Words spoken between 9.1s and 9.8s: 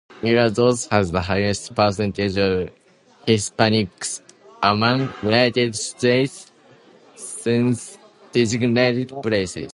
places.